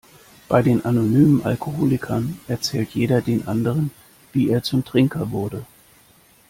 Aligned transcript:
Bei 0.49 0.63
den 0.63 0.83
Anonymen 0.83 1.43
Alkoholikern 1.45 2.39
erzählt 2.47 2.89
jeder 2.95 3.21
den 3.21 3.47
anderen, 3.47 3.91
wie 4.33 4.49
er 4.49 4.63
zum 4.63 4.83
Trinker 4.83 5.29
wurde. 5.29 5.63